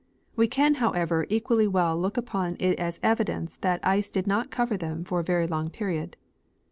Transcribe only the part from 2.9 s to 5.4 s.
evidence that the ice did not cover them' for a